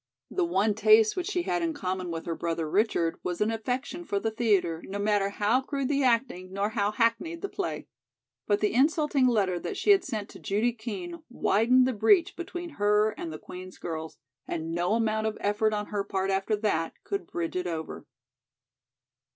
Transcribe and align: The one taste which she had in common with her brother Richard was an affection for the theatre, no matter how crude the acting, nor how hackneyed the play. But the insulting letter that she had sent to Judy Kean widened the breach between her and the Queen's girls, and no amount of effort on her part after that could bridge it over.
The 0.31 0.43
one 0.43 0.73
taste 0.73 1.15
which 1.15 1.27
she 1.29 1.43
had 1.43 1.61
in 1.61 1.75
common 1.75 2.09
with 2.09 2.25
her 2.25 2.33
brother 2.33 2.67
Richard 2.67 3.19
was 3.21 3.39
an 3.39 3.51
affection 3.51 4.03
for 4.03 4.19
the 4.19 4.31
theatre, 4.31 4.81
no 4.87 4.97
matter 4.97 5.29
how 5.29 5.61
crude 5.61 5.89
the 5.89 6.01
acting, 6.03 6.51
nor 6.51 6.69
how 6.69 6.89
hackneyed 6.89 7.43
the 7.43 7.49
play. 7.49 7.85
But 8.47 8.61
the 8.61 8.73
insulting 8.73 9.27
letter 9.27 9.59
that 9.59 9.77
she 9.77 9.91
had 9.91 10.03
sent 10.03 10.27
to 10.29 10.39
Judy 10.39 10.73
Kean 10.73 11.21
widened 11.29 11.85
the 11.87 11.93
breach 11.93 12.35
between 12.35 12.69
her 12.81 13.11
and 13.11 13.31
the 13.31 13.37
Queen's 13.37 13.77
girls, 13.77 14.17
and 14.47 14.71
no 14.73 14.93
amount 14.93 15.27
of 15.27 15.37
effort 15.39 15.71
on 15.71 15.85
her 15.89 16.03
part 16.03 16.31
after 16.31 16.55
that 16.55 16.93
could 17.03 17.27
bridge 17.27 17.55
it 17.55 17.67
over. 17.67 18.07